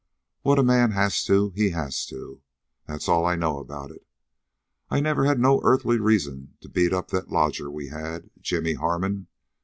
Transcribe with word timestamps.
What 0.41 0.57
a 0.57 0.63
man 0.63 0.93
has 0.93 1.23
to, 1.25 1.51
he 1.51 1.69
has 1.73 2.07
to. 2.07 2.41
That's 2.87 3.07
all 3.07 3.23
I 3.23 3.35
know 3.35 3.59
about 3.59 3.91
it. 3.91 4.03
I 4.89 4.99
never 4.99 5.25
had 5.25 5.39
no 5.39 5.61
earthly 5.63 5.99
reason 5.99 6.55
to 6.61 6.69
beat 6.69 6.91
up 6.91 7.09
that 7.09 7.29
lodger 7.29 7.69
we 7.69 7.89
had, 7.89 8.31
Jimmy 8.39 8.73
Harmon. 8.73 9.27